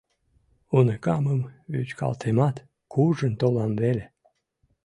Уныкамым 0.75 1.41
вӱчкалтемат, 1.71 2.55
куржын 2.91 3.33
толам 3.41 3.71
веле. 3.81 4.05